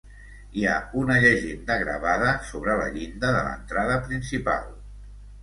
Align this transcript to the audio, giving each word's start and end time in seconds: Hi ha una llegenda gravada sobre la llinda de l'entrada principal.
Hi 0.59 0.63
ha 0.69 0.77
una 1.01 1.17
llegenda 1.23 1.75
gravada 1.81 2.31
sobre 2.53 2.79
la 2.81 2.89
llinda 2.97 3.31
de 3.37 3.45
l'entrada 3.51 4.01
principal. 4.09 4.69